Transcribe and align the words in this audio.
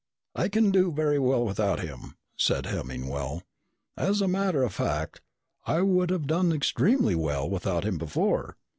"I 0.33 0.47
can 0.47 0.71
do 0.71 0.91
very 0.91 1.19
well 1.19 1.45
without 1.45 1.79
him," 1.81 2.15
said 2.35 2.65
Hemmingwell. 2.65 3.43
"As 3.95 4.19
a 4.19 4.27
matter 4.27 4.63
of 4.63 4.73
fact, 4.73 5.21
I 5.67 5.81
would 5.83 6.09
have 6.09 6.25
done 6.25 6.51
extremely 6.51 7.13
well 7.13 7.47
without 7.47 7.83
him 7.83 7.99
before." 7.99 8.57